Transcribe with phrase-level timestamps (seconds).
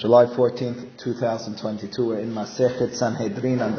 [0.00, 2.06] July 14th, 2022.
[2.06, 3.76] We're in Masechet Sanhedrin and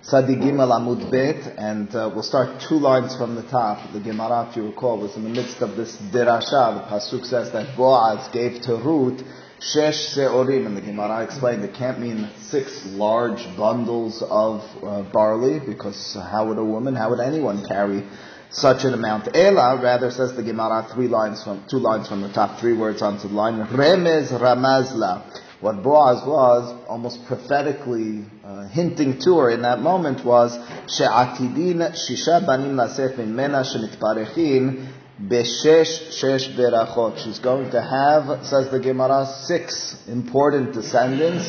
[0.00, 3.92] Sadi Gimel Amud Bet, and uh, we'll start two lines from the top.
[3.92, 6.74] The Gemara, if you recall, was in the midst of this dirasha.
[6.74, 9.24] The pasuk says that Boaz gave to Ruth
[9.58, 15.58] shesh seorim, and the Gemara explained it can't mean six large bundles of uh, barley,
[15.58, 18.04] because how would a woman, how would anyone carry
[18.50, 19.34] such an amount.
[19.34, 23.02] Ela, rather, says the Gemara, three lines from, two lines from the top, three words
[23.02, 23.58] onto the line.
[23.66, 25.42] Remez ramazla.
[25.60, 30.54] What Boaz was, almost prophetically uh, hinting to her in that moment was,
[30.86, 34.86] she'atidin shisha banim lasef min mena shemitparechin
[35.22, 37.18] beshesh shesh berachot.
[37.24, 41.48] She's going to have, says the Gemara, six important descendants,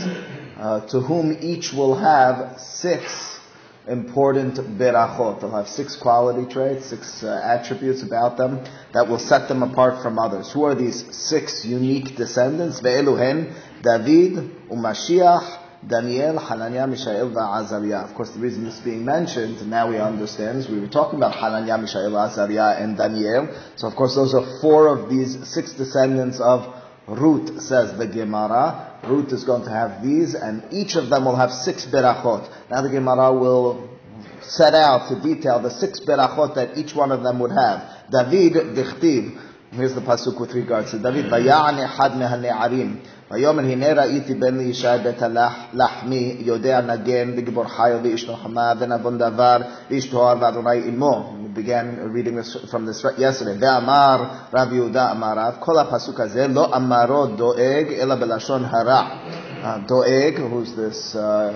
[0.57, 3.37] uh, to whom each will have six
[3.87, 5.41] important berachot.
[5.41, 8.63] They'll have six quality traits, six uh, attributes about them
[8.93, 10.51] that will set them apart from others.
[10.51, 12.81] Who are these six unique descendants?
[12.81, 18.03] Ve'eluhen, David, Umashiach, Daniel, Hananiah, Mishael, Azariah.
[18.05, 21.17] Of course, the reason this is being mentioned, now we understand, is we were talking
[21.19, 23.55] about Hananiah, Mishael, Azariah, and Daniel.
[23.75, 26.73] So, of course, those are four of these six descendants of
[27.07, 28.99] Ruth, says the Gemara.
[29.05, 32.49] Ruth is going to have these, and each of them will have six berachot.
[32.69, 33.89] Now the Gemara will
[34.41, 38.09] set out to detail the six berachot that each one of them would have.
[38.11, 39.39] David dichtiv.
[39.72, 41.26] Here's the pasuk with regards to David.
[41.26, 43.00] Vayani had mehane'arim.
[43.32, 49.56] ויאמר הנה ראיתי בן לישי בית הלחמי יודע נגן וגיבור חיל ואיש לוחמה ונבון דבר
[49.90, 51.34] ואיש תואר ואדוני עמו.
[51.44, 53.56] We began reading this from this yesterday.
[53.60, 54.24] ואמר
[54.54, 59.08] רב יהודה אמר רב, כל הפסוק הזה לא אמרו דואג אלא בלשון הרע.
[59.86, 61.52] דואג, who's this uh,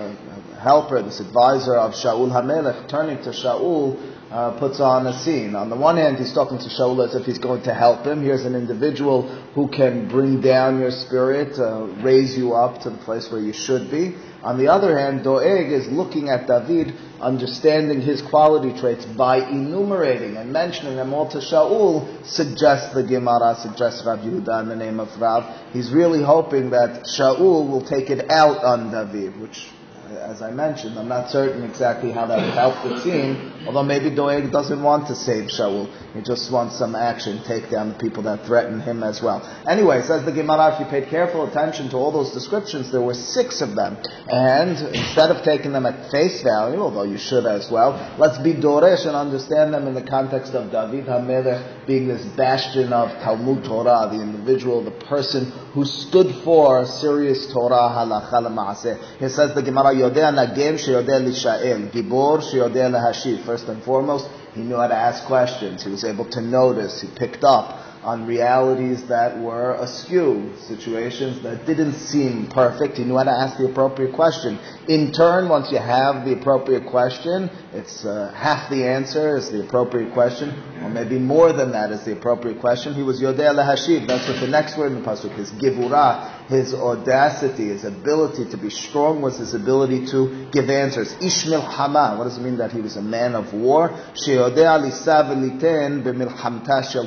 [0.63, 3.95] helper, this advisor of Shaul HaMelech, turning to Shaul,
[4.32, 5.54] uh, puts on a scene.
[5.54, 8.22] On the one hand, he's talking to Shaul as if he's going to help him.
[8.22, 12.96] Here's an individual who can bring down your spirit, uh, raise you up to the
[12.96, 14.16] place where you should be.
[14.42, 20.36] On the other hand, Doeg is looking at David, understanding his quality traits by enumerating
[20.36, 24.98] and mentioning them all to Shaul, suggests the Gemara, suggests Rav Yehuda in the name
[24.98, 25.72] of Rav.
[25.72, 29.68] He's really hoping that Shaul will take it out on David, which
[30.16, 34.10] as I mentioned, I'm not certain exactly how that would help the team, although maybe
[34.10, 35.90] Doeg doesn't want to save Shaul.
[36.14, 39.40] He just wants some action, take down the people that threaten him as well.
[39.68, 43.14] Anyway, says the Gemara, if you paid careful attention to all those descriptions, there were
[43.14, 43.96] six of them.
[44.28, 48.54] And instead of taking them at face value, although you should as well, let's be
[48.54, 53.64] Doresh and understand them in the context of David HaMelech being this bastion of Talmud
[53.64, 59.18] Torah, the individual, the person who stood for serious Torah halacha l'maaseh.
[59.18, 63.44] He says the Gemara, Yodea nagem sheyodea lishael, gibor sheyodea lehashiv.
[63.44, 65.82] First and foremost, he knew how to ask questions.
[65.84, 67.00] He was able to notice.
[67.00, 72.98] He picked up on realities that were askew, situations that didn't seem perfect.
[72.98, 74.58] He knew how to ask the appropriate question.
[74.88, 79.62] In turn, once you have the appropriate question, it's uh, half the answer is the
[79.62, 80.50] appropriate question,
[80.82, 82.94] or maybe more than that is the appropriate question.
[82.94, 84.08] He was Yodeh Lahashiv.
[84.08, 85.52] That's what the next word in the pasuk is.
[85.52, 91.14] Givura, his audacity, his ability to be strong was his ability to give answers.
[91.14, 92.16] Ishmil Hama.
[92.18, 93.96] What does it mean that he was a man of war?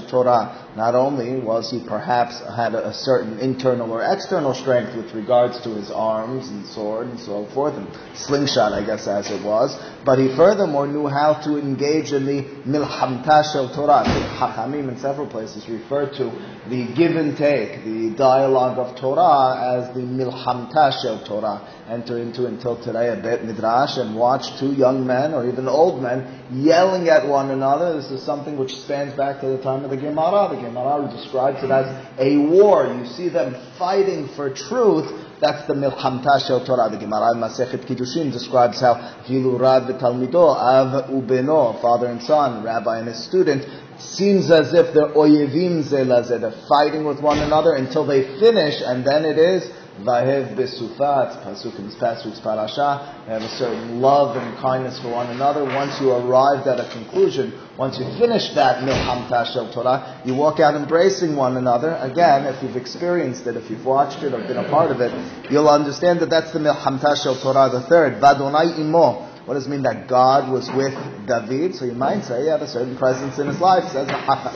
[0.09, 0.71] Torah.
[0.75, 5.69] Not only was he perhaps had a certain internal or external strength with regards to
[5.69, 10.19] his arms and sword and so forth, and slingshot, I guess, as it was, but
[10.19, 14.03] he furthermore knew how to engage in the milhamta shel Torah.
[14.37, 16.25] Hachamim in several places refer to
[16.69, 21.85] the give and take, the dialogue of Torah as the milhamta shel Torah.
[21.89, 26.03] Enter into until today a bet midrash and watch two young men or even old
[26.03, 27.99] men yelling at one another.
[27.99, 30.55] This is something which spans back to the time of the Gemara.
[30.55, 31.87] The Gemara describes it as
[32.19, 32.85] a war.
[32.85, 35.24] You see them fighting for truth.
[35.45, 36.89] That's the milhamta shel Torah.
[36.89, 38.95] The Gemara in Masechet Kiddushin describes how
[39.27, 43.63] Hilu Rad v'Talmido, Av ubeno, father and son, rabbi and his student,
[43.99, 46.41] seems as if they're oyevim zelazeh.
[46.41, 49.69] They're fighting with one another until they finish, and then it is
[50.03, 53.23] Vahev besufat, pasuk in this past week's parasha.
[53.25, 55.63] They have a certain love and kindness for one another.
[55.63, 60.59] Once you arrived at a conclusion, once you finish that milham shel Torah, you walk
[60.59, 61.93] out embracing one another.
[62.01, 65.13] Again, if you've experienced it, if you've watched it or been a part of it,
[65.49, 67.69] you'll understand that that's the milham shel Torah.
[67.69, 69.31] The third, vadonai imo.
[69.45, 70.93] What does it mean that God was with
[71.25, 71.75] David?
[71.75, 73.91] So you might say he had a certain presence in his life.
[73.93, 74.09] Says,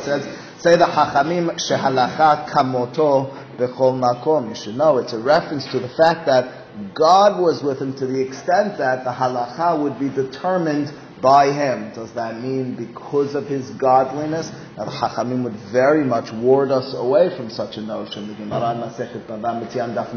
[0.03, 4.49] says say the Hachamim shehalacha kamoto bechol makom.
[4.49, 8.07] You should know it's a reference to the fact that God was with him to
[8.07, 11.91] the extent that the halacha would be determined by him.
[11.93, 14.49] Does that mean because of his godliness?
[14.85, 18.29] The Chachamim would very much ward us away from such a notion.
[18.29, 20.09] The Gemara Masechet Bava Mitzian Daf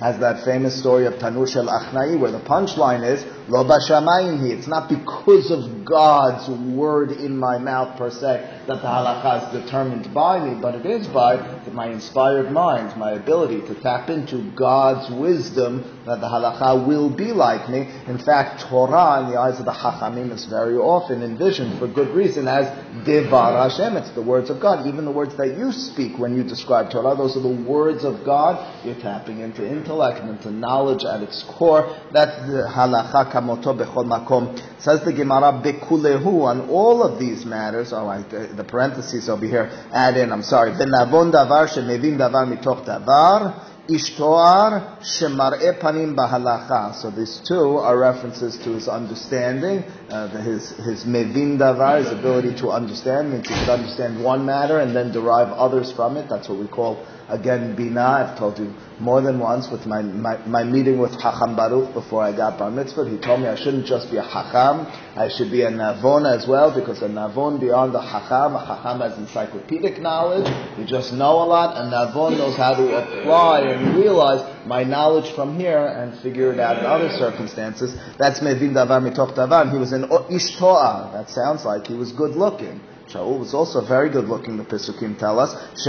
[0.00, 4.66] has that famous story of Tanur Shel Achnai, where the punchline is, Lo Bashamayim It's
[4.66, 10.12] not because of God's word in my mouth per se that the halakha is determined
[10.12, 11.36] by me, but it is by
[11.72, 17.32] my inspired mind, my ability to tap into God's wisdom that the halakha will be
[17.32, 17.88] like me.
[18.06, 22.08] In fact, Torah in the eyes of the Chachamim is very often envisioned for good
[22.14, 22.66] reason as
[23.04, 23.96] Devar Hashem.
[23.96, 24.86] It's the words of God.
[24.86, 28.24] Even the words that you speak when you describe Torah, those are the words of
[28.24, 28.84] God.
[28.84, 31.82] You're tapping into intellect and into knowledge at its core.
[32.12, 34.58] That's the halacha kamoto bechol makom.
[34.80, 37.92] Says the Gemara bekulehu on all of these matters.
[37.92, 40.32] All right, the, the parentheses over here add in.
[40.32, 40.72] I'm sorry.
[40.72, 43.66] Davar davar mitoch davar.
[43.90, 46.94] Ishtoar Shemar'e Panim Bahalacha.
[46.94, 52.54] So these two are references to his understanding, uh, his, his Mevin Davar, his ability
[52.60, 56.28] to understand, means he could understand one matter and then derive others from it.
[56.28, 60.36] That's what we call Again, Bina, I've told you more than once with my, my,
[60.46, 63.08] my meeting with Chacham Baruch before I got Bar Mitzvah.
[63.08, 64.86] He told me I shouldn't just be a Chacham,
[65.16, 69.00] I should be a Navon as well, because a Navon beyond the Chacham, a Chacham
[69.00, 70.46] has encyclopedic knowledge,
[70.78, 75.32] you just know a lot, and Navon knows how to apply and realize my knowledge
[75.34, 77.96] from here and figure it out in other circumstances.
[78.18, 79.70] That's Mevin Davar Mitoch Davar.
[79.70, 82.80] He was an Ish That sounds like he was good looking.
[83.12, 85.52] Shaul was also very good looking, the Pesukim tell us.
[85.74, 85.86] His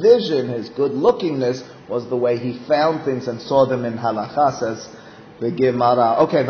[0.00, 4.58] vision, his good lookingness was the way he found things and saw them in halacha,
[4.58, 4.88] says
[5.40, 6.22] the Gemara.
[6.22, 6.46] Okay,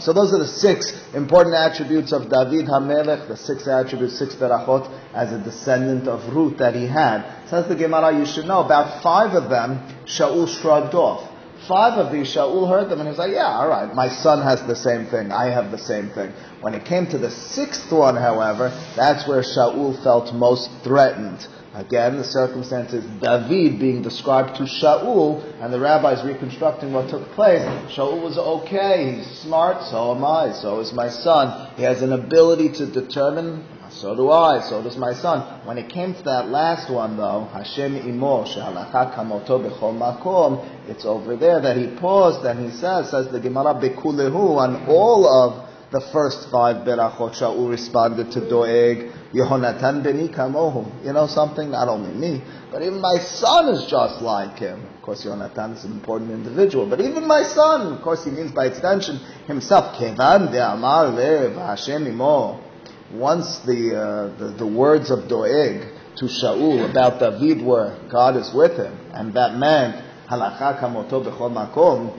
[0.00, 4.90] So those are the six important attributes of David HaMelech, the six attributes, six berachot,
[5.14, 7.48] as a descendant of Ruth that he had.
[7.48, 11.29] Says the Gemara, you should know, about five of them, Shaul shrugged off
[11.66, 14.42] five of these, Shaul heard them and he was like, yeah, all right, my son
[14.42, 16.32] has the same thing, I have the same thing.
[16.60, 21.46] When it came to the sixth one, however, that's where Shaul felt most threatened.
[21.72, 27.62] Again, the circumstances, David being described to Shaul, and the rabbis reconstructing what took place.
[27.94, 31.72] Shaul was okay, he's smart, so am I, so is my son.
[31.76, 35.66] He has an ability to determine so do I, so does my son.
[35.66, 41.04] When it came to that last one though, Hashem imo, shehalakha kamoto bechol makom, it's
[41.04, 45.70] over there that he paused and he says, says the Gemara bekulehu, on all of
[45.90, 51.04] the first five berachot, Shaul responded to Doeg, Yehonatan beni kamohu.
[51.04, 51.70] You know something?
[51.70, 54.86] Not only me, but even my son is just like him.
[54.86, 58.52] Of course, Yonatan is an important individual, but even my son, of course, he means
[58.52, 59.16] by extension
[59.46, 59.96] himself.
[59.98, 61.56] Kevan de amar lev
[61.88, 62.69] imo
[63.12, 65.82] once the, uh, the, the, words of Doeg
[66.16, 71.52] to Shaul about David were, God is with him, and that meant, halakha kamoto b'chol
[71.52, 72.16] makom,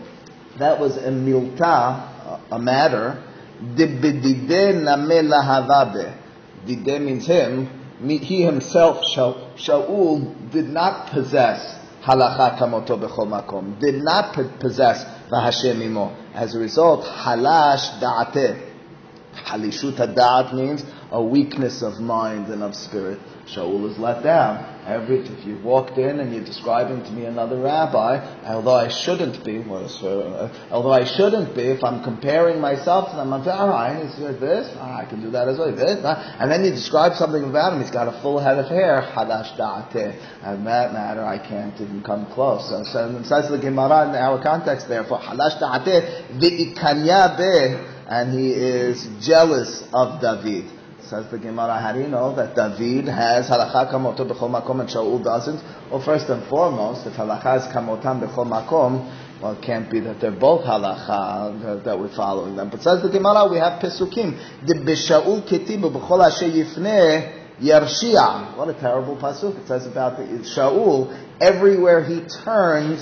[0.57, 3.23] that was a milta, a matter,
[3.61, 6.17] dibidide name lahavabe.
[6.65, 7.69] Dide means him,
[8.05, 16.15] he himself, Shaul, did not possess halakha kamoto b'chol makom, did not possess v'Hashem imo.
[16.33, 18.70] As a result, halash da'ateh,
[19.33, 23.19] Halishut Hadat means a weakness of mind and of spirit.
[23.47, 24.67] Shaul is let down.
[24.85, 29.43] Every, if you walked in and you're describing to me another rabbi, although I shouldn't
[29.45, 33.69] be, uh, although I shouldn't be, if I'm comparing myself to them, I'm saying, all
[33.69, 34.75] right, is this?
[34.75, 35.71] Oh, I can do that as well.
[35.71, 37.81] This, and then you describe something about him.
[37.81, 39.01] He's got a full head of hair.
[39.13, 40.43] Hadash da'ateh.
[40.43, 42.69] And that matter, I can't even come close.
[42.69, 48.00] So, so it says the Gemara in our context there for hadash da'ateh v'ikanya beh
[48.11, 50.69] and he is jealous of David.
[50.99, 54.89] Says the Gemara, how do you know that David has halakha kamoto b'chol makom and
[54.89, 55.63] Shaul doesn't?
[55.89, 60.19] Well, first and foremost, if halakha is kamotam b'chol makom, well, it can't be that
[60.19, 62.69] they're both halakha that we're following them.
[62.69, 64.37] But says the Gemara, we have pesukim.
[64.65, 68.57] B'shaul ketim b'chol asher yifneh yarshia.
[68.57, 69.57] What a terrible pasuk!
[69.57, 71.17] It says about the, Shaul.
[71.39, 72.99] Everywhere he turned,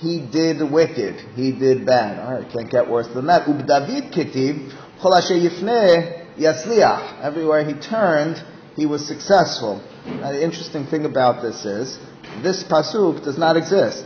[0.00, 2.18] he did wicked, he did bad.
[2.20, 3.48] All right, can't get worse than that.
[3.48, 7.20] Ub David kitiv, yifneh yasliach.
[7.22, 8.42] Everywhere he turned,
[8.76, 9.82] he was successful.
[10.06, 11.98] Now, the interesting thing about this is,
[12.42, 14.04] this pasuk does not exist.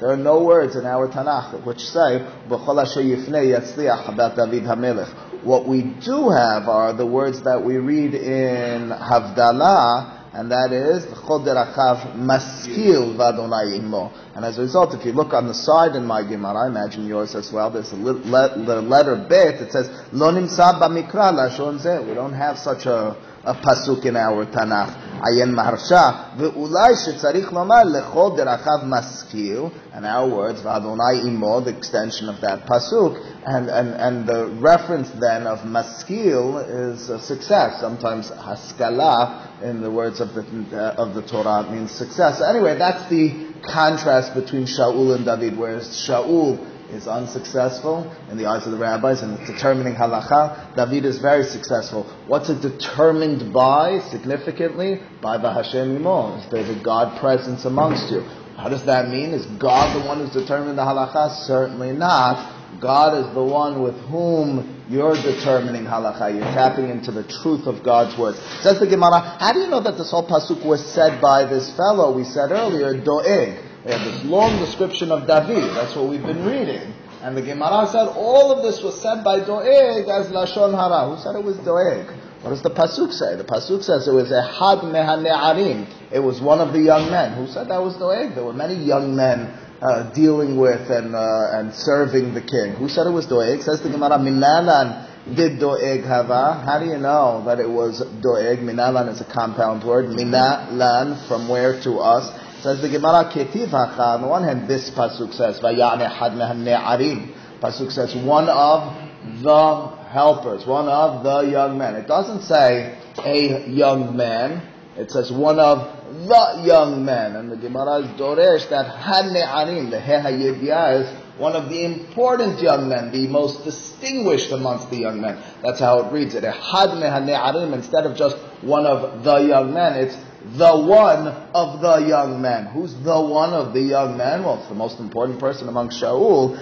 [0.00, 5.44] There are no words in our Tanakh which say, yatzliach about David HaMelech.
[5.44, 11.04] What we do have are the words that we read in Havdalah, and that is
[11.04, 14.12] Chod Derachav Maskil Vadonai Imo.
[14.34, 17.06] And as a result, if you look on the side in my Gemara, I imagine
[17.06, 22.08] yours as well, there's a the letter Bet, it says Lo Nimsa Bamikra Lashon.
[22.08, 25.03] We don't have such a, a pasuk in our Tanakh.
[25.23, 29.61] עיין מהרשע, ואולי שצריך לומר לכל דרכיו משכיל,
[29.93, 35.09] in our words, ואדוני עמו, the extension of that pasuk, and, and, and the reference
[35.19, 37.81] then of maskil is a success.
[37.81, 42.41] Sometimes haskala, in the words of the, uh, of the Torah, means success.
[42.41, 46.57] Anyway, that's the contrast between Shaul and David, whereas Shaul
[46.90, 50.76] is unsuccessful in the eyes of the rabbis and determining halacha.
[50.76, 52.04] David is very successful.
[52.26, 55.00] What's it determined by, significantly?
[55.20, 56.38] By the Hashem Imo.
[56.38, 58.20] Is there the God presence amongst you?
[58.56, 59.30] How does that mean?
[59.30, 61.46] Is God the one who's determined the halacha?
[61.46, 62.80] Certainly not.
[62.80, 66.34] God is the one with whom you're determining halacha.
[66.34, 68.36] You're tapping into the truth of God's word.
[68.60, 71.74] Says the Gemara, how do you know that this whole pasuk was said by this
[71.76, 73.63] fellow we said earlier, Doeg?
[73.84, 75.76] We have this long description of David.
[75.76, 76.94] That's what we've been reading.
[77.20, 81.14] And the Gemara said all of this was said by Doeg as Lashon Hara.
[81.14, 82.06] Who said it was Doeg?
[82.40, 83.36] What does the pasuk say?
[83.36, 85.86] The pasuk says it was a had mehane'arim.
[86.10, 87.34] It was one of the young men.
[87.34, 88.34] Who said that was Doeg?
[88.34, 92.72] There were many young men uh, dealing with and uh, and serving the king.
[92.76, 93.60] Who said it was Doeg?
[93.60, 96.62] Says the Gemara, Minalan did Doeg hava.
[96.64, 98.60] How do you know that it was Doeg?
[98.60, 100.06] Minalan is a compound word.
[100.06, 102.43] Minalan, from where to us?
[102.64, 103.74] Says the Gemara, Ketiv.
[103.74, 107.60] On the one hand, this pasuk says, Vayane had mehane'arim.
[107.60, 111.94] Pasuk says, one of the helpers, one of the young men.
[111.94, 114.66] It doesn't say a young man.
[114.96, 117.36] It says one of the young men.
[117.36, 122.88] And the Gemara is Doresh that Hane'arim, the Heha is one of the important young
[122.88, 125.36] men, the most distinguished amongst the young men.
[125.62, 126.44] That's how it reads it.
[126.44, 132.06] Had Hane'arim, instead of just one of the young men, it's the one of the
[132.06, 132.66] young men.
[132.66, 134.44] Who's the one of the young men?
[134.44, 136.54] Well, it's the most important person among Shaul.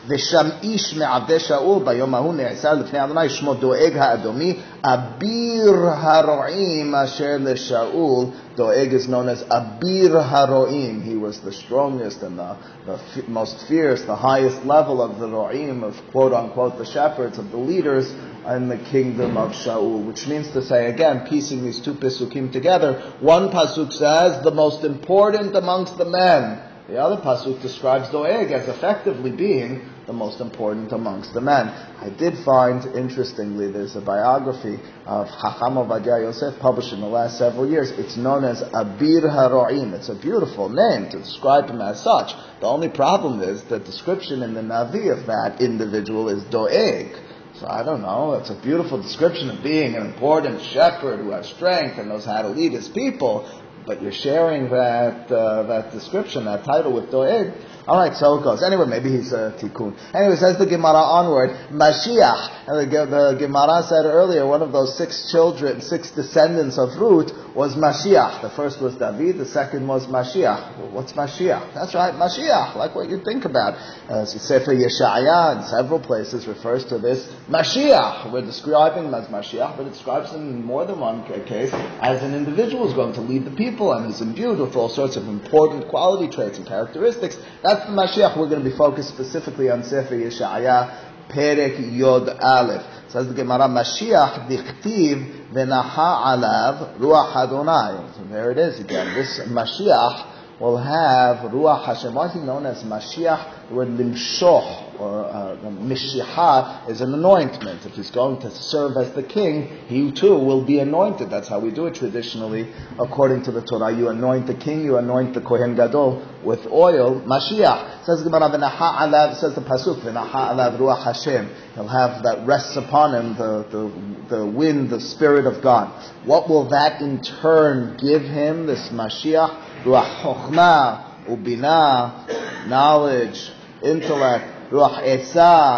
[0.08, 7.36] ושם איש מעבדי שאול ביום ההוא נעשה לפני אדוני שמו דואג האדומי אביר הרועים אשר
[7.40, 8.24] לשאול
[8.56, 11.02] Doeg is known as Abir Haroim.
[11.02, 12.56] He was the strongest and the,
[12.86, 17.36] the f- most fierce, the highest level of the Roim, of quote unquote the shepherds,
[17.36, 18.10] of the leaders
[18.48, 20.06] in the kingdom of Shaul.
[20.06, 24.84] Which means to say, again, piecing these two Pisukim together, one Pasuk says, the most
[24.84, 26.58] important amongst the men.
[26.88, 31.67] The other pasuk describes Doeg as effectively being the most important amongst the men.
[31.67, 37.37] I did find, interestingly, there's a biography of Hacham Ovadia Yosef published in the last
[37.37, 37.91] several years.
[37.91, 39.93] It's known as Abir Haroim.
[39.93, 42.33] It's a beautiful name to describe him as such.
[42.59, 47.15] The only problem is the description in the Navi of that individual is Doeg.
[47.59, 48.33] So I don't know.
[48.33, 52.41] It's a beautiful description of being an important shepherd who has strength and knows how
[52.41, 53.47] to lead his people
[53.85, 57.53] but you're sharing that uh, that description, that title with Doeg.
[57.87, 58.61] All right, so it goes.
[58.61, 59.97] Anyway, maybe he's a tikkun.
[60.13, 62.67] Anyway, says the Gemara onward, Mashiach.
[62.67, 67.31] And the, the Gemara said earlier, one of those six children, six descendants of Ruth
[67.55, 68.43] was Mashiach.
[68.43, 70.91] The first was David, the second was Mashiach.
[70.91, 71.73] What's Mashiach?
[71.73, 73.73] That's right, Mashiach, like what you think about.
[74.07, 78.31] Uh, Sefer Yeshaya in several places refers to this Mashiach.
[78.31, 82.21] We're describing him as Mashiach, but it describes him in more than one case as
[82.21, 85.27] an individual who's going to lead the people and is imbued with all sorts of
[85.27, 87.37] important quality traits and characteristics.
[87.79, 88.37] The Mashiach.
[88.37, 92.85] We're going to be focused specifically on Sefer Yeshaya, Perek Yod Aleph.
[93.09, 98.13] Says the Gemara, Mashiach dichtiv v'naha alav ruach Adonai.
[98.15, 99.13] So there it is again.
[99.15, 102.13] This Mashiach will have ruach Hashem.
[102.13, 103.69] Why is he known as Mashiach?
[103.69, 107.83] The word limshoch or uh, Mishiha is an anointment.
[107.85, 111.31] If he's going to serve as the king, he too will be anointed.
[111.31, 113.91] That's how we do it traditionally, according to the Torah.
[113.91, 117.21] You anoint the king, you anoint the Kohen Gadol with oil.
[117.21, 121.49] Mashiach says says the pasuk ruach Hashem.
[121.73, 125.89] He'll have that rests upon him the, the the wind, the spirit of God.
[126.25, 128.67] What will that in turn give him?
[128.67, 133.51] This Mashiach ruach chokhmah ubina, knowledge,
[133.83, 135.33] intellect ruach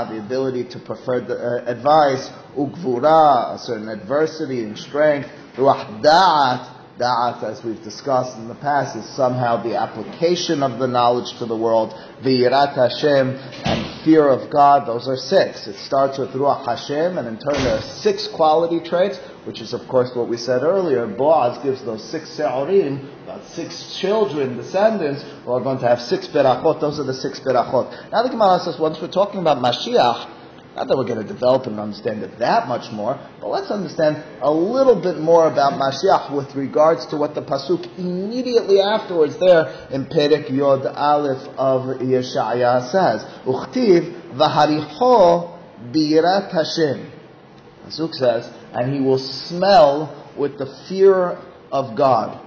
[0.09, 6.69] the ability to prefer the, uh, advice, ugvura, a certain adversity and strength, ruach da'at,
[6.99, 11.45] da'at, as we've discussed in the past, is somehow the application of the knowledge to
[11.45, 11.91] the world,
[12.23, 13.29] v'yirat Hashem,
[13.65, 15.65] and fear of God, those are six.
[15.65, 19.73] It starts with ruach Hashem, and in turn there are six quality traits, which is
[19.73, 21.07] of course what we said earlier.
[21.07, 26.27] Boaz gives those six se'orim, about six children, descendants, who are going to have six
[26.27, 26.79] berachot.
[26.79, 28.11] Those are the six berachot.
[28.11, 30.29] Now the Gemara says, once we're talking about Mashiach,
[30.75, 34.23] not that we're going to develop and understand it that much more, but let's understand
[34.41, 39.87] a little bit more about Mashiach with regards to what the pasuk immediately afterwards there
[39.91, 43.23] in Perek Yod Aleph of Yeshaya says.
[43.45, 45.59] Uchtiv v'haricho
[45.91, 47.11] birat Hashem.
[47.85, 51.37] Pasuk says, and he will smell with the fear
[51.71, 52.39] of God.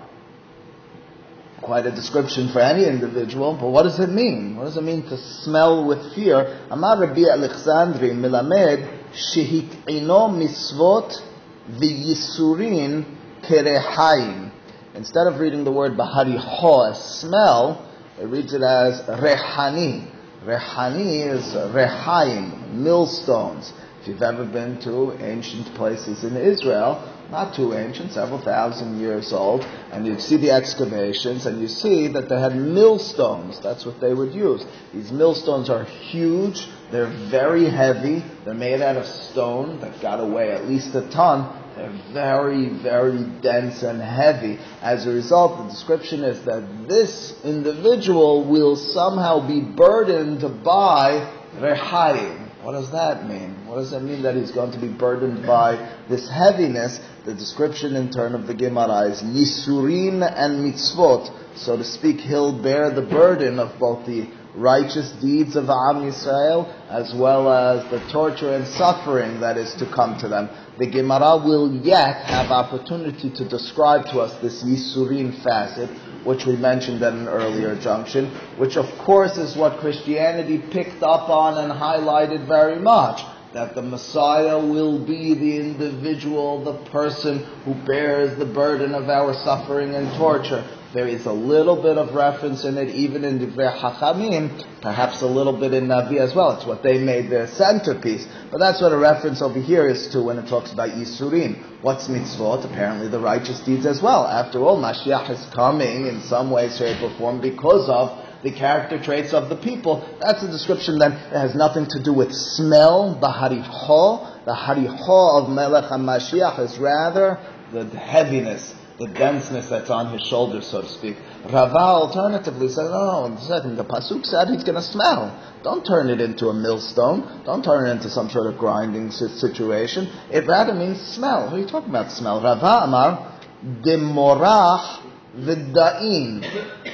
[1.63, 4.57] Quite a description for any individual, but what does it mean?
[4.57, 6.67] What does it mean to smell with fear?
[6.71, 11.23] Amar Rabbi Alexandri milamed shehit'ino misvot
[11.71, 13.05] v'yisurin
[13.43, 14.51] kerehaim.
[14.95, 17.87] Instead of reading the word bahariho as smell,
[18.21, 20.11] it reads it as rehani.
[20.45, 23.73] Rehani is rehaim, millstones.
[24.07, 29.33] If you've ever been to ancient places in Israel, not too ancient, several thousand years
[29.33, 33.59] old, and you see the excavations and you see that they had millstones.
[33.59, 34.65] That's what they would use.
[34.95, 40.25] These millstones are huge, they're very heavy, they're made out of stone that got to
[40.25, 41.65] weigh at least a ton.
[41.75, 44.61] They're very, very dense and heavy.
[44.83, 52.46] As a result, the description is that this individual will somehow be burdened by rehayim.
[52.67, 53.65] What does that mean?
[53.69, 55.77] What does it mean that he's going to be burdened by
[56.09, 56.99] this heaviness?
[57.25, 61.31] The description in turn of the Gemara is Yisurin and Mitzvot.
[61.57, 66.73] So to speak, he'll bear the burden of both the righteous deeds of Am Yisrael
[66.89, 70.49] as well as the torture and suffering that is to come to them.
[70.79, 75.91] The Gemara will yet have opportunity to describe to us this Yisurin facet
[76.27, 78.27] which we mentioned at an earlier junction,
[78.59, 83.23] which of course is what Christianity picked up on and highlighted very much.
[83.55, 89.33] That the Messiah will be the individual, the person who bears the burden of our
[89.33, 90.63] suffering and torture.
[90.97, 95.27] There is a little bit of reference in it, even in Divrei Hachamim, perhaps a
[95.27, 96.53] little bit in Navi as well.
[96.53, 98.27] It's what they made their centerpiece.
[98.51, 101.83] But that's what a reference over here is to when it talks about Yisurim.
[101.83, 102.65] What's mitzvot?
[102.65, 104.27] Apparently the righteous deeds as well.
[104.27, 108.99] After all, Mashiach is coming in some way, shape, or form because of the character
[108.99, 110.03] traits of the people.
[110.23, 114.47] That's a description then that has nothing to do with smell, the hariho.
[114.47, 117.39] The hariho of Melech HaMashiach is rather
[117.71, 121.17] the heaviness, the denseness that's on his shoulders, so to speak.
[121.51, 125.39] Rava alternatively said, oh, no, no, the Pasuk said he's going to smell.
[125.63, 127.43] Don't turn it into a millstone.
[127.45, 130.09] Don't turn it into some sort of grinding situation.
[130.31, 131.49] It rather means smell.
[131.49, 132.41] Who are you talking about, smell?
[132.43, 133.39] Rava Amar,
[133.83, 135.03] demorach
[135.37, 136.43] v'da'in.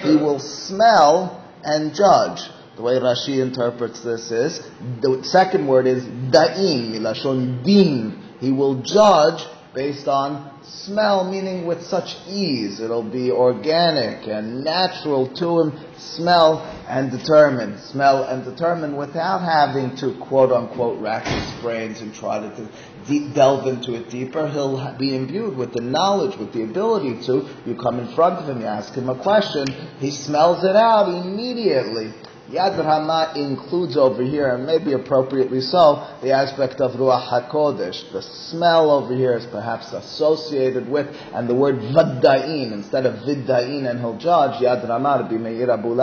[0.02, 2.50] He will smell and judge.
[2.74, 4.58] The way Rashi interprets this is,
[5.00, 8.18] the second word is da'in, milashon din.
[8.40, 12.80] He will judge based on smell, meaning with such ease.
[12.80, 17.78] It'll be organic and natural to him, smell and determine.
[17.78, 22.68] Smell and determine without having to quote unquote rack his brains and try to
[23.06, 24.48] de- delve into it deeper.
[24.48, 27.48] He'll be imbued with the knowledge, with the ability to.
[27.64, 29.66] You come in front of him, you ask him a question,
[29.98, 32.12] he smells it out immediately.
[32.52, 38.12] Yad Rama includes over here, and maybe appropriately so, the aspect of Ruach HaKodesh.
[38.12, 43.88] The smell over here is perhaps associated with, and the word Vadda'in, instead of Vidda'in
[43.88, 45.96] and he'll judge, Yad Rama, Rabbi Meir Abu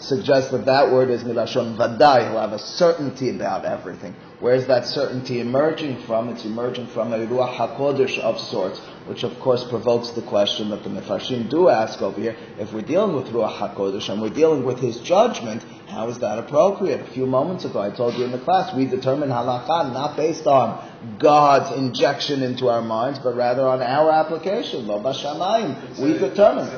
[0.00, 2.30] suggests that that word is Milashon Vaddai.
[2.30, 4.14] He'll have a certainty about everything.
[4.38, 6.28] Where's that certainty emerging from?
[6.28, 10.84] It's emerging from a Ruach HaKodesh of sorts, which of course provokes the question that
[10.84, 12.36] the Mefarshim do ask over here.
[12.58, 16.38] If we're dealing with Ruach HaKodesh and we're dealing with his judgment, how is that
[16.38, 17.00] appropriate?
[17.00, 20.46] A few moments ago I told you in the class, we determine halakha not based
[20.46, 20.86] on
[21.18, 24.86] God's injection into our minds, but rather on our application.
[24.86, 25.98] Lo bashamayim.
[25.98, 26.68] We determine.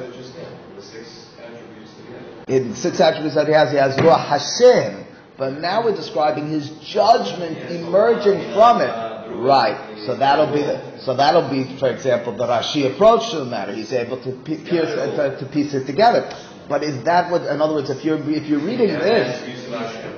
[2.46, 5.07] In six attributes that he has, he has Ruach Hashem.
[5.38, 9.36] But now we're describing his judgment emerging from it.
[9.36, 9.98] Right.
[10.04, 13.72] So that'll be the, so that'll be, for example, the Rashi approach to the matter.
[13.72, 16.28] He's able to pierce uh, to, to piece it together.
[16.68, 17.42] But is that what?
[17.42, 19.70] In other words, if you're if you're reading this,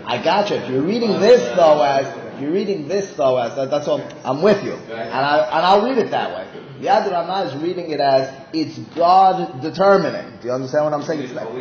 [0.06, 0.56] I got you.
[0.56, 4.00] If you're reading this though as if you're reading this though as that, that's all.
[4.24, 6.48] I'm with you, and I and I'll read it that way.
[6.80, 10.38] Yad Rama is reading it as it's God determining.
[10.40, 11.20] Do you understand what I'm saying?
[11.20, 11.52] It's like,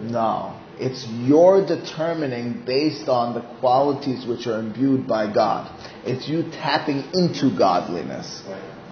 [0.00, 0.58] no.
[0.78, 5.70] It's your determining based on the qualities which are imbued by God.
[6.04, 8.42] It's you tapping into godliness.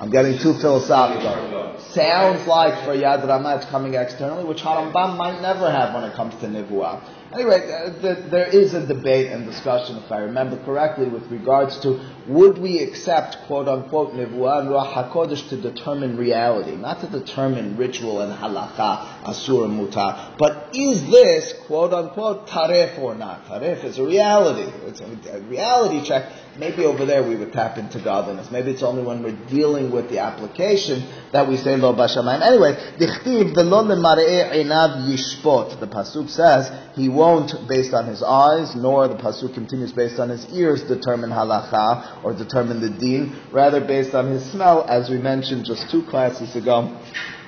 [0.01, 1.79] I'm getting too philosophical.
[1.90, 6.14] Sounds like for Yad Rama it's coming externally, which Harambam might never have when it
[6.14, 7.01] comes to Nivuah.
[7.33, 12.01] Anyway, uh, there is a debate and discussion, if I remember correctly, with regards to
[12.29, 17.77] would we accept, quote unquote, Nevuah and Ruach HaKodesh to determine reality, not to determine
[17.77, 23.47] ritual and halacha, asur and mutar, but is this, quote unquote, tarif or not?
[23.47, 24.71] Tarif is a reality.
[24.87, 26.31] It's a reality check.
[26.59, 28.51] Maybe over there we would tap into godliness.
[28.51, 32.43] Maybe it's only when we're dealing with the application that we say lo bashamayim.
[32.43, 35.81] Anyway, dichtiv v'lo lemarei einav yishpot.
[35.81, 40.29] The pasuk says he won't, based on his eyes, nor the pasuk continues based on
[40.29, 43.37] his ears, determine halacha or determine the deen.
[43.51, 46.97] Rather, based on his smell, as we mentioned just two classes ago,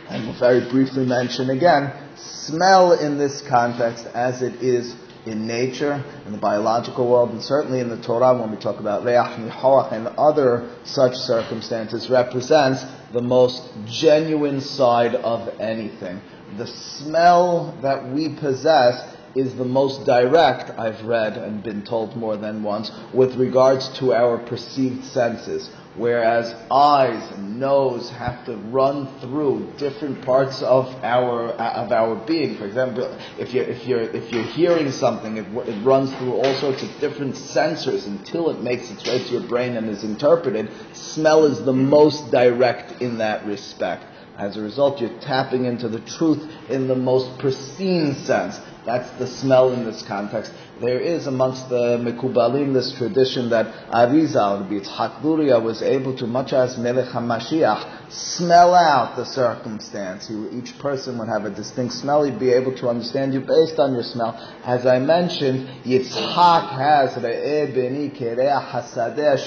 [0.08, 1.92] and we'll very briefly mention again.
[2.16, 4.94] Smell in this context, as it is
[5.26, 9.04] in nature, in the biological world, and certainly in the Torah when we talk about
[9.04, 16.20] reach nihoach and other such circumstances, represents the most genuine side of anything.
[16.58, 22.36] The smell that we possess is the most direct, I've read and been told more
[22.36, 29.06] than once, with regards to our perceived senses whereas eyes and nose have to run
[29.20, 32.56] through different parts of our of our being.
[32.56, 36.54] For example, if you're if you're if you're hearing something, it, it runs through all
[36.60, 40.70] sorts of different sensors until it makes its way to your brain and is interpreted.
[40.92, 44.04] Smell is the most direct in that respect.
[44.36, 48.58] As a result, you're tapping into the truth in the most pristine sense.
[48.84, 50.52] That's the smell in this context.
[50.80, 56.52] There is amongst the Mekubalim this tradition that Arizal, Yitzhak Luria, was able to, much
[56.52, 60.26] as Melech HaMashiach, smell out the circumstance.
[60.26, 62.24] He, each person would have a distinct smell.
[62.24, 64.34] He'd be able to understand you based on your smell.
[64.64, 69.38] As I mentioned, Yitzhak has Re'eh Beni Kereach Hasadeh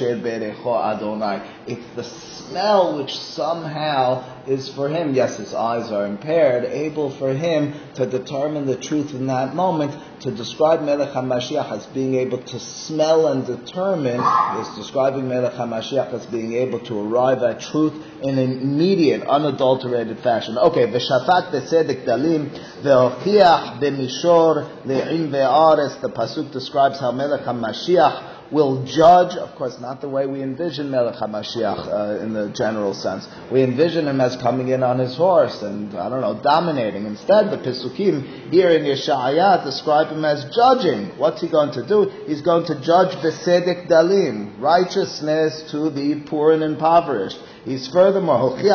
[0.95, 1.51] Adonai.
[1.67, 7.33] It's the smell which somehow is for him, yes, his eyes are impaired, able for
[7.33, 9.91] him to determine the truth in that moment,
[10.27, 14.19] to describe Melech HaMashiach as being able to smell and determine,
[14.59, 20.19] is describing Melech HaMashiach as being able to arrive at truth in an immediate, unadulterated
[20.19, 20.57] fashion.
[20.57, 22.49] Okay, v'shafat b'tzedek dalim,
[22.83, 30.01] v'ochiach b'mishor le'im ve'ares, the Pasuk describes how Melech HaMashiach will judge, of course, not
[30.01, 33.27] the way we envision Melech HaMashiach uh, in the general sense.
[33.51, 37.05] We envision him as coming in on his horse and, I don't know, dominating.
[37.05, 41.17] Instead, the Pisukim here in Yeshaya describe him as judging.
[41.17, 42.09] What's he going to do?
[42.25, 47.39] He's going to judge Besedek Dalim, righteousness to the poor and impoverished.
[47.65, 48.57] He's furthermore.
[48.57, 48.71] He's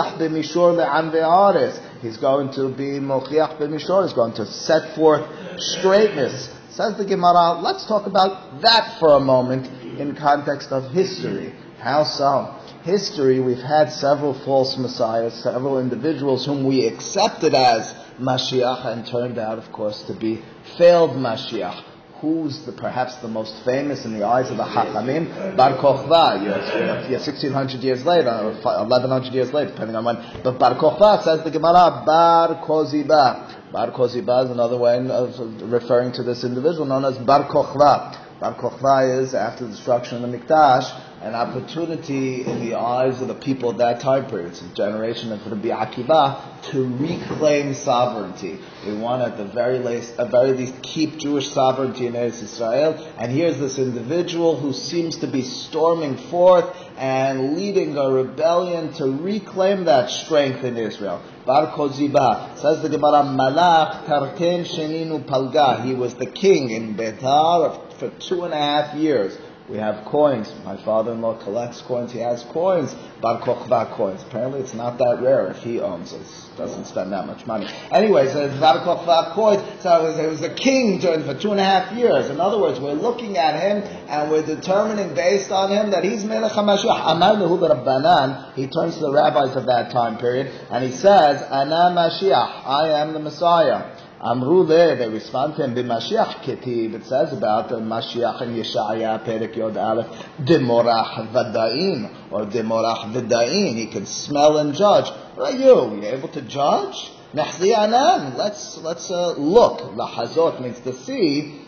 [2.18, 3.00] going to be.
[3.00, 5.22] He's going to set forth
[5.58, 9.66] straightness Says the Gemara, let's talk about that for a moment
[10.00, 11.54] in context of history.
[11.78, 12.54] How so?
[12.82, 19.38] History, we've had several false messiahs, several individuals whom we accepted as Mashiach and turned
[19.38, 20.42] out, of course, to be
[20.78, 21.91] failed Mashiach
[22.22, 25.56] who's the, perhaps the most famous in the eyes of the Hachamim?
[25.56, 26.40] Bar Kochva,
[27.10, 30.16] yes, 1600 years later, or 1100 years later, depending on when.
[30.44, 33.72] But Bar Kochva says the Gemara, Bar Koziba.
[33.72, 35.34] Bar Koziba is another way of
[35.70, 38.38] referring to this individual known as Bar Kochva.
[38.38, 43.28] Bar Kochva is, after the destruction of the Mikdash, an opportunity in the eyes of
[43.28, 48.58] the people of that time period, a generation of Rabbi Akiva, to reclaim sovereignty.
[48.84, 53.14] They want at the very least, at very least keep Jewish sovereignty in Israel.
[53.18, 59.04] And here's this individual who seems to be storming forth and leading a rebellion to
[59.04, 61.22] reclaim that strength in Israel.
[61.46, 65.84] Bar Koziba says the Gemara Malach Tarken Sheninu Palga.
[65.84, 69.36] He was the king in Betar for two and a half years.
[69.68, 70.52] We have coins.
[70.64, 72.10] My father-in-law collects coins.
[72.12, 72.94] He has coins.
[73.20, 74.20] Bar Kochva coins.
[74.22, 76.26] Apparently, it's not that rare if he owns it.
[76.56, 77.68] Doesn't spend that much money.
[77.92, 79.62] Anyways, Bar Kochva coins.
[79.82, 82.28] So it was, it was a king during for two and a half years.
[82.28, 86.24] In other words, we're looking at him and we're determining based on him that he's
[86.24, 87.12] Melech HaMashiach.
[87.12, 88.54] Amar Rabbanan.
[88.54, 92.66] He turns to the rabbis of that time period and he says, Ana Mashiach.
[92.66, 93.96] I am the Messiah.
[94.24, 99.24] Amru there, they respond to him, b'mashiach ketiv, it says about the Mashiach and Yeshaya,
[99.24, 100.06] Perek Yod Aleph,
[100.40, 105.10] demorach vadain, or demorach vadain, he can smell and judge.
[105.36, 105.96] Are you?
[105.96, 107.10] You able to judge?
[107.34, 109.80] Nahzi let's, let's uh, look.
[109.96, 111.61] Lahazot means to see,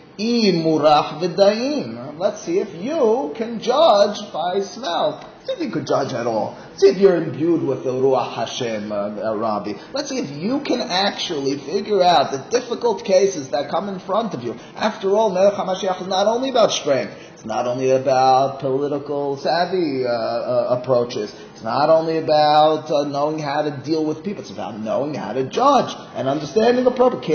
[2.17, 5.29] Let's see if you can judge by smell.
[5.45, 6.57] See if you could judge at all.
[6.77, 9.73] See if you're imbued with the Ruach Hashem, uh, uh, Rabbi.
[9.93, 14.33] Let's see if you can actually figure out the difficult cases that come in front
[14.33, 14.55] of you.
[14.75, 17.13] After all, Melech HaMashiach is not only about strength.
[17.33, 21.31] It's not only about political savvy uh, uh, approaches.
[21.65, 24.43] Not only about uh, knowing how to deal with people.
[24.43, 27.25] It's about knowing how to judge and understanding the purpose.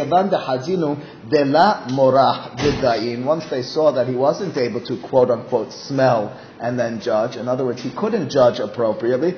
[3.26, 7.34] Once they saw that he wasn't able to quote unquote smell and then judge.
[7.34, 9.32] In other words, he couldn't judge appropriately.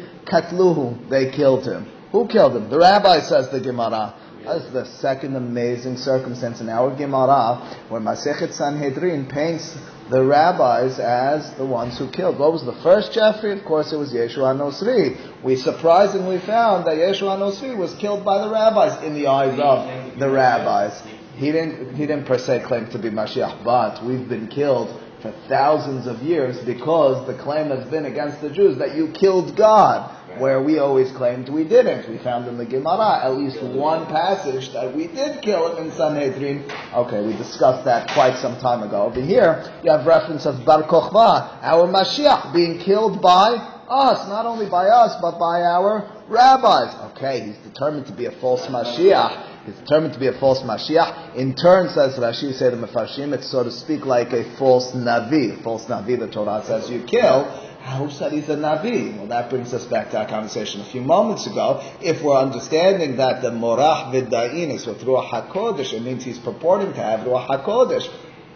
[1.09, 1.87] They killed him.
[2.13, 2.69] Who killed him?
[2.69, 4.15] The rabbi says the Gemara.
[4.45, 9.77] That's the second amazing circumstance in our Gemara where Masechet Sanhedrin paints
[10.11, 12.39] the rabbis as the ones who killed.
[12.39, 13.53] What was the first Jeffrey?
[13.53, 15.43] Of course, it was Yeshua Nosri.
[15.45, 20.19] We surprisingly found that Yeshua Nosri was killed by the rabbis in the eyes of
[20.19, 21.01] the rabbis.
[21.37, 25.33] he didn't, he didn't per se claim to be Mashiach, but we've been killed for
[25.49, 30.11] thousands of years because the claim has been against the Jews that you killed God,
[30.39, 32.09] where we always claimed we didn't.
[32.09, 35.93] We found in the Gemara at least one passage that we did kill him in
[35.93, 36.71] Sanhedrin.
[36.95, 39.03] Okay, we discussed that quite some time ago.
[39.03, 43.57] Over here, you have reference of Bar Kochva, our Mashiach, being killed by
[43.89, 46.95] us, not only by us, but by our rabbis.
[47.13, 49.65] Okay, he's determined to be a false Mashiach.
[49.67, 51.37] He's determined to be a false Mashiach.
[51.37, 55.63] In turn, says Rashi, say the Mefarshim, it's so to speak like a false Navi.
[55.63, 57.72] False Navi, the Torah says you kill.
[58.11, 59.17] Said he's a Navi?
[59.17, 61.81] Well, that brings us back to our conversation a few moments ago.
[62.01, 66.93] If we're understanding that the Morach Vidda'in is with Ruach HaKodesh, it means he's purporting
[66.95, 68.09] to have Ruach HaKodesh.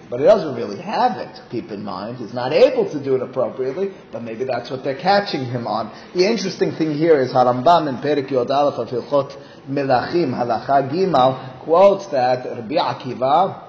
[0.08, 2.18] But he doesn't really have it, keep in mind.
[2.18, 5.90] He's not able to do it appropriately, but maybe that's what they're catching him on.
[6.14, 9.36] The interesting thing here is Harambam in Perik Yod Aleph of Hilchot
[9.68, 13.64] Melachim, Halacha Gimal, quotes that Rabbi Akiva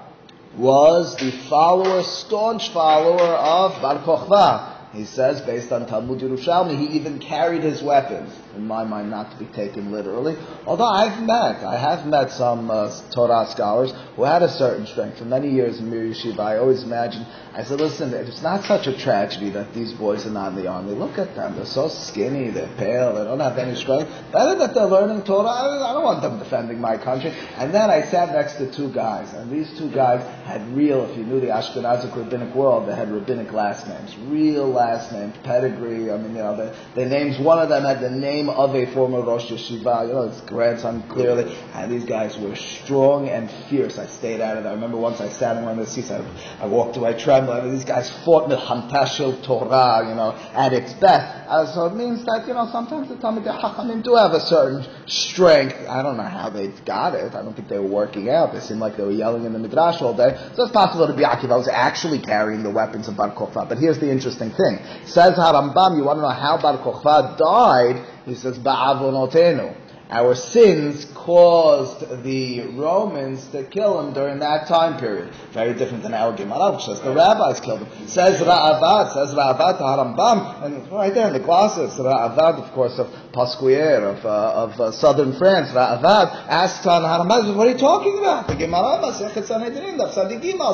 [0.56, 4.77] was the follower, staunch follower of Bar Kochva.
[4.92, 8.34] He says, based on Talmud Yerushalmi, he even carried his weapons.
[8.56, 10.34] In my mind, not to be taken literally.
[10.66, 15.18] Although I've met, I have met some uh, Torah scholars who had a certain strength.
[15.18, 18.86] For many years in Mir Yeshiva, I always imagined, I said, listen, it's not such
[18.86, 20.94] a tragedy that these boys are not in the army.
[20.94, 21.56] Look at them.
[21.56, 24.10] They're so skinny, they're pale, they don't have any strength.
[24.32, 25.48] Better that they're learning Torah.
[25.48, 27.30] I don't want them defending my country.
[27.56, 31.16] And then I sat next to two guys, and these two guys had real, if
[31.16, 34.16] you knew the Ashkenazic rabbinic world, they had rabbinic last names.
[34.28, 36.10] Real last names, pedigree.
[36.10, 38.86] I mean, you know, the, the names, one of them had the name of a
[38.94, 41.54] former Rosh Yeshiva, you know, his grandson clearly.
[41.74, 43.98] And these guys were strong and fierce.
[43.98, 44.66] I stayed out of.
[44.66, 46.20] I remember once I sat in one of the seats, I,
[46.60, 47.58] I walked away trembling.
[47.58, 51.48] I mean, these guys fought Milhamtashil Torah, you know, at its best.
[51.48, 54.86] Uh, so it means that, you know, sometimes the Talmud Chachamim do have a certain
[55.06, 55.74] strength.
[55.88, 57.34] I don't know how they got it.
[57.34, 58.52] I don't think they were working out.
[58.52, 60.36] They seemed like they were yelling in the Midrash all day.
[60.54, 63.68] So it's possible to be Akiva was actually carrying the weapons of Bar Kokhba.
[63.68, 64.67] But here's the interesting thing.
[65.06, 68.04] Says Harambam, you want to know how Bar Kokhba died?
[68.26, 69.74] He says, Ba'avonotenu.
[70.10, 75.34] Our sins caused the Romans to kill him during that time period.
[75.52, 78.08] Very different than our Gemara, which says the rabbis killed him.
[78.08, 82.98] Says Ra'avad, says Ra'avad to Harambam, and right there in the glosses, Ra'avad, of course,
[82.98, 87.76] of Posquières, of, uh, of uh, southern France, Ra'avad, asked on Harambam, what are you
[87.76, 88.48] talking about?
[88.48, 89.12] The Gemara,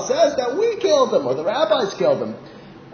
[0.07, 2.37] says that we killed him, or the rabbis killed him.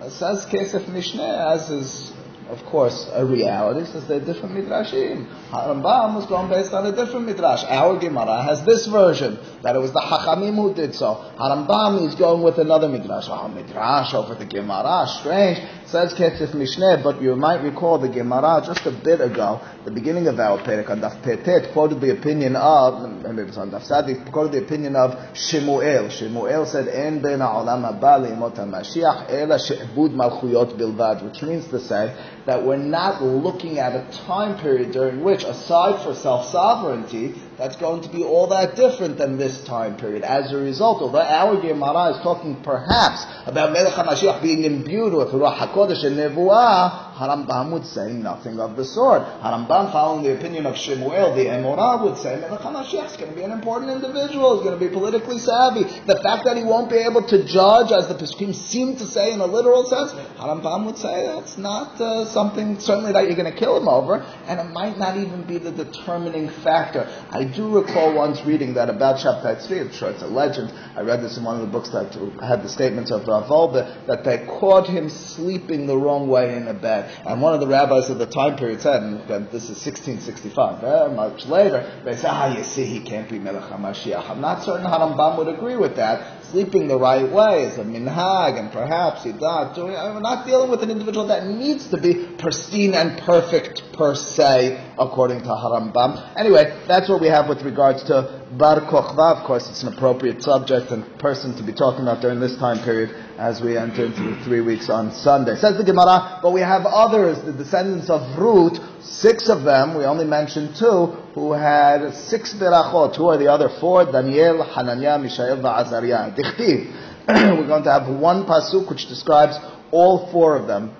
[0.08, 2.12] Says Kesef Mishneh, as is
[2.50, 5.26] of course, a reality, since they're different midrashim.
[5.50, 7.62] Harambam was going based on a different midrash.
[7.64, 11.14] Our Gemara has this version, that it was the Hachamim who did so.
[11.38, 13.26] Harambam is going with another midrash.
[13.28, 15.58] Oh, midrash over the Gemara, strange.
[15.86, 20.26] Says Kesef Mishneh, but you might recall the Gemara just a bit ago, the beginning
[20.28, 24.14] of our Perek on Daf Petet, quoted the opinion of, maybe it's on Daf Sadi,
[24.30, 26.10] quoted the opinion of Shemuel.
[26.10, 31.80] Shemuel said, En ben ha'olam haba le'imot ha'mashiach, ela she'bud malchuyot bilvad, which means to
[31.80, 32.14] say
[32.50, 38.02] that we're not looking at a time period during which, aside for self-sovereignty, that's going
[38.02, 40.22] to be all that different than this time period.
[40.22, 45.28] As a result, although our Gemara is talking perhaps about Melech HaMashiach being imbued with
[45.28, 49.22] Ruach HaKodesh and Nevuah, Harambam would say nothing of the sort.
[49.42, 53.36] Harambam, following the opinion of Shemuel, the Emorah, would say Melech HaMashiach is going to
[53.36, 55.84] be an important individual, he's going to be politically savvy.
[56.06, 59.32] The fact that he won't be able to judge, as the Pesukim seem to say
[59.32, 62.39] in a literal sense, Harambam would say that's not uh, something
[62.80, 65.70] certainly that you're going to kill him over, and it might not even be the
[65.70, 67.08] determining factor.
[67.30, 71.02] I do recall once reading that about Shabtai Tzvi, I'm sure it's a legend, I
[71.02, 74.24] read this in one of the books that had the statements of Rav Wolbe, that
[74.24, 77.10] they caught him sleeping the wrong way in a bed.
[77.26, 81.14] And one of the rabbis of the time period said, and this is 1665, very
[81.14, 84.30] much later, they said, ah, you see, he can't be Melech HaMashiach.
[84.30, 86.39] I'm not certain Harambam would agree with that.
[86.50, 89.76] Sleeping the right way is a minhag, and perhaps he died.
[89.76, 94.94] We're not dealing with an individual that needs to be pristine and perfect per se,
[94.98, 96.36] according to Harambam.
[96.36, 99.38] Anyway, that's what we have with regards to Bar Kochva.
[99.38, 102.82] Of course, it's an appropriate subject and person to be talking about during this time
[102.82, 105.54] period as we enter into the three weeks on Sunday.
[105.54, 110.04] Says the Gemara, but we have others, the descendants of Ruth, six of them, we
[110.04, 113.16] only mentioned two, who had six berachot.
[113.16, 114.10] Who are the other four?
[114.10, 116.34] Daniel, Hananiah, Mishael, Azariah.
[116.34, 116.90] Dichtiv.
[117.28, 119.56] We're going to have one pasuk which describes
[119.92, 120.96] all four of them.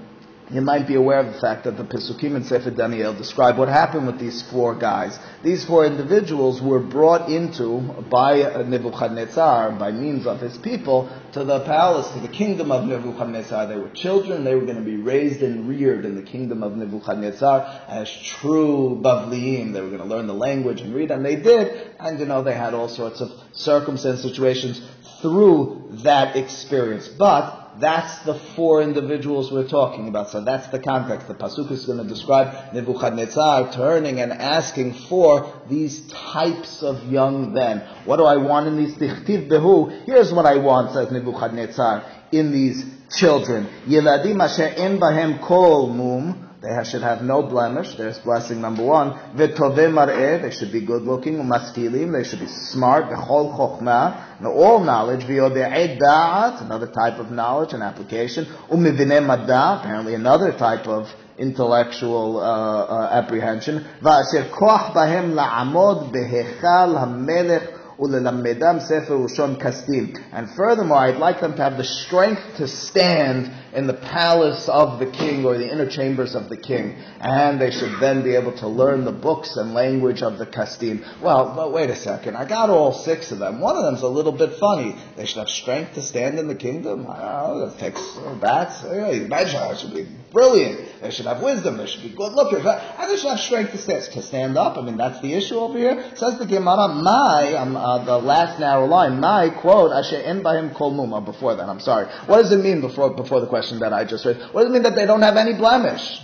[0.53, 3.69] You might be aware of the fact that the Pesukim and Sefer Daniel describe what
[3.69, 5.17] happened with these four guys.
[5.45, 7.79] These four individuals were brought into
[8.11, 13.69] by Nebuchadnezzar, by means of his people, to the palace, to the kingdom of Nebuchadnezzar.
[13.69, 16.77] They were children, they were going to be raised and reared in the kingdom of
[16.77, 19.73] Nebuchadnezzar as true Bavliim.
[19.73, 22.43] They were going to learn the language and read, and they did, and you know,
[22.43, 24.83] they had all sorts of circumstance situations
[25.21, 27.09] through that experience.
[27.09, 30.31] But that's the four individuals we're talking about.
[30.31, 31.29] So that's the context.
[31.29, 37.53] The pasuk is going to describe Nebuchadnezzar turning and asking for these types of young
[37.53, 37.81] men.
[38.05, 40.05] What do I want in these behu?
[40.05, 43.69] Here's what I want, says Nebuchadnezzar, in these children.
[43.87, 46.50] Yeladim asher en bahem kol mum.
[46.63, 47.95] They should have no blemish.
[47.95, 49.19] There's blessing number one.
[49.35, 51.37] They should be good looking.
[51.37, 52.13] Umaskilim.
[52.13, 53.07] They should be smart.
[53.07, 54.45] V'chol chokhmah.
[54.45, 55.23] all knowledge.
[55.23, 56.61] V'yodei da'at.
[56.61, 58.45] Another type of knowledge and application.
[58.71, 59.81] U'mivineh madda.
[59.81, 63.87] Apparently another type of intellectual uh, uh, apprehension.
[64.03, 67.80] V'asher koch bahem la'amod behechal ha'melech
[70.33, 74.99] and furthermore, I'd like them to have the strength to stand in the palace of
[74.99, 76.97] the king or the inner chambers of the king.
[77.21, 81.05] And they should then be able to learn the books and language of the Kasdim.
[81.21, 82.37] Well, but wait a second.
[82.37, 83.61] I got all six of them.
[83.61, 84.97] One of them's a little bit funny.
[85.17, 87.07] They should have strength to stand in the kingdom.
[87.07, 88.83] I don't know, bats.
[88.83, 91.01] Imagine, it should be brilliant.
[91.03, 91.77] They should have wisdom.
[91.77, 92.65] They should be good lookers.
[92.65, 94.77] And they should have strength to stand, to stand up.
[94.77, 96.13] I mean, that's the issue over here.
[96.17, 100.43] Says the Gemara, my, um, uh, the last narrow line, my quote, I should end
[100.43, 102.07] by him kol muma, before that, I'm sorry.
[102.27, 104.41] What does it mean before, before the question that I just raised?
[104.53, 106.21] What does it mean that they don't have any blemish?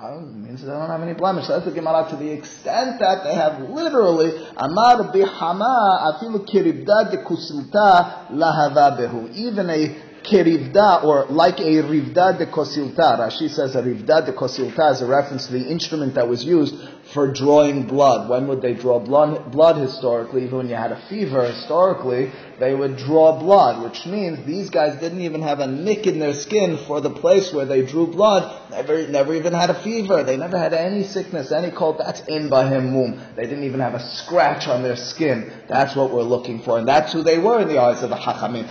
[0.00, 1.48] Uh, it means they don't have any blemish.
[1.48, 7.24] That's the Gemara to the extent that they have literally Amar bihama afilu kiribda de
[7.24, 9.34] kusilta lahava behu.
[9.34, 13.18] Even a kerivda, or like a rivda de kosilta.
[13.18, 16.74] Rashi says a rivda de kosilta is a reference to the instrument that was used
[17.12, 18.28] for drawing blood.
[18.28, 19.50] When would they draw blood?
[19.52, 24.44] Blood historically, even when you had a fever historically, they would draw blood, which means
[24.44, 27.86] these guys didn't even have a nick in their skin for the place where they
[27.86, 28.70] drew blood.
[28.70, 30.24] Never, never even had a fever.
[30.24, 31.98] They never had any sickness, any cold.
[31.98, 33.20] That's in Bahim Mum.
[33.36, 35.52] They didn't even have a scratch on their skin.
[35.68, 38.16] That's what we're looking for, and that's who they were in the eyes of the
[38.16, 38.66] Hachamim.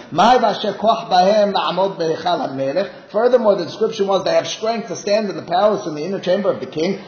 [3.11, 6.19] Furthermore, the description was they have strength to stand in the palace in the inner
[6.19, 6.99] chamber of the king.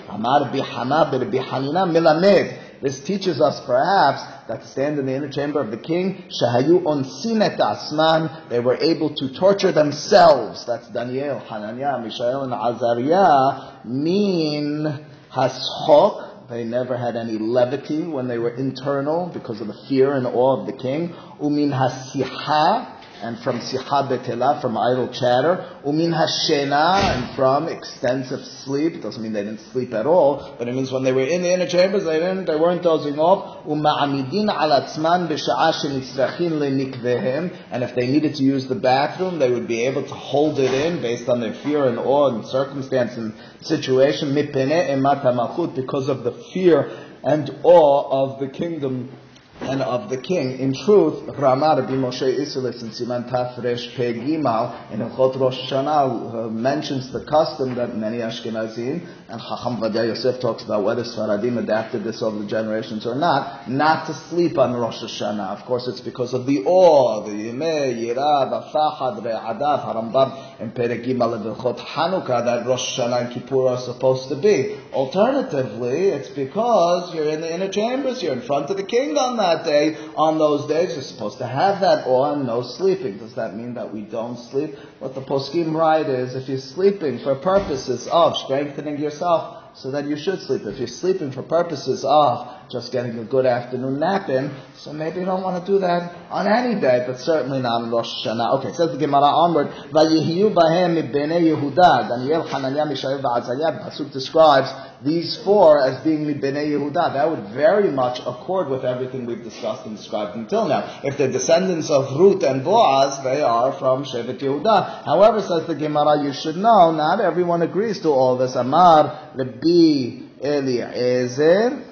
[2.82, 6.84] This teaches us perhaps that to stand in the inner chamber of the king, shahayu
[6.84, 10.66] onsinet asman, they were able to torture themselves.
[10.66, 18.40] That's Daniel, Hananiah, Mishael, and Azariah, mean hashok, they never had any levity when they
[18.40, 21.14] were internal because of the fear and awe of the king.
[21.40, 28.96] Umin hasiha, and from siha betela, from idle chatter, umin hashena, and from extensive sleep.
[28.96, 31.42] It doesn't mean they didn't sleep at all, but it means when they were in
[31.42, 33.66] the inner chambers, they didn't, they weren't dozing off.
[33.66, 39.52] Uma'amidin al atzman b'sha'a shenitzrachin lenikvehem, and if they needed to use the bathroom, they
[39.52, 43.18] would be able to hold it in based on their fear and awe and circumstance
[43.18, 46.90] and situation, mipene emat because of the fear
[47.24, 49.12] and awe of the kingdom
[49.62, 50.58] and of the king.
[50.60, 56.50] In truth, Rama Rabbi Moshe Isserles in Siman Tafresh Pegimal in Hilchot Rosh Hashanah uh,
[56.50, 62.04] mentions the custom that many Ashkenazim and Chacham Ovadia Yosef talks about whether Sfaradim adapted
[62.04, 65.60] this over the generations or not, not to sleep on Rosh Hashanah.
[65.60, 70.74] Of course, it's because of the awe, the Yimeh, Yirah, the Fahad, Re'adav, Harambam, and
[70.74, 74.78] Peregimal and Hilchot Hanukkah that Rosh Hashanah and Kippur are supposed to be.
[74.94, 79.38] Alternatively, it's because you're in the inner chambers, you're in front of the king on
[79.38, 83.18] that that day, on those days, you're supposed to have that awe and no sleeping.
[83.18, 84.76] Does that mean that we don't sleep?
[85.00, 90.06] What the poskim write is, if you're sleeping for purposes of strengthening yourself, so that
[90.06, 90.64] you should sleep.
[90.64, 95.20] If you're sleeping for purposes of just getting a good afternoon nap in, so maybe
[95.20, 98.60] you don't want to do that on any day, but certainly not on Rosh Hashanah.
[98.60, 104.70] Okay, says the Gemara onward, Vayihiyu bahem mibnei Yehuda, Daniel, Hananiah, Mishael, Va'azariah, Pasuk describes
[105.04, 107.14] these four as being Mibnei Yehuda.
[107.14, 111.02] That would very much accord with everything we've discussed and described until now.
[111.04, 115.06] If they're descendants of Ruth and Boaz, they are from Shevet Yehuda.
[115.06, 118.56] However, says the Gemara, you should know, not everyone agrees to all this.
[118.56, 121.86] Amar, Rabbi Eliezer,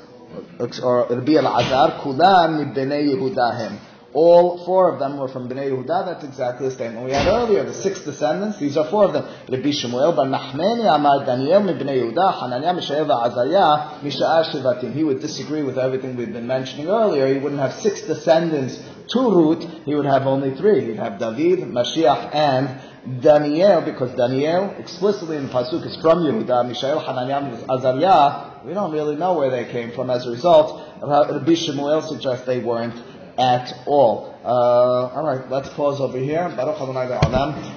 [0.84, 3.80] or Rabbi Elazar, Kulam Mibnei Yehuda him
[4.18, 6.06] all four of them were from Bnei Yehuda.
[6.06, 7.64] That's exactly the statement we had earlier.
[7.64, 9.26] The six descendants, these are four of them.
[9.48, 14.94] Rabbi Shemuel bar Nachmani Amar Daniel mi Bnei Yehuda, Hananiah, Mishael, Azariah, Misha'ar Shivatim.
[14.94, 17.28] He would disagree with everything we've been mentioning earlier.
[17.32, 19.64] He wouldn't have six descendants to Ruth.
[19.86, 20.86] He would have only three.
[20.86, 27.00] He'd have David, Mashiach, and Daniel, because Daniel explicitly in pasuk is from Yehuda, Mishael,
[27.00, 28.57] Hananiah, Azariah.
[28.68, 30.10] We don't really know where they came from.
[30.10, 33.02] As a result, Rabbi Shemuel suggests they weren't
[33.38, 34.36] at all.
[34.44, 36.50] Uh, all right, let's pause over here.
[36.50, 37.08] Baruch Adonai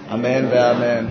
[0.09, 0.47] Amen.
[0.47, 1.09] Amen.